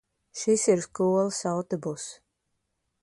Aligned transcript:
Šis 0.43 0.63
ir 0.75 0.81
skolas 0.85 1.43
autobuss. 1.53 2.09